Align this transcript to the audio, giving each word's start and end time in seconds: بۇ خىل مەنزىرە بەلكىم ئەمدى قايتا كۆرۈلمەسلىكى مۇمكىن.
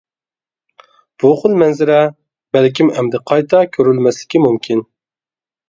بۇ 1.23 1.31
خىل 1.41 1.57
مەنزىرە 1.63 1.99
بەلكىم 2.59 2.91
ئەمدى 2.97 3.23
قايتا 3.33 3.63
كۆرۈلمەسلىكى 3.79 4.45
مۇمكىن. 4.49 4.85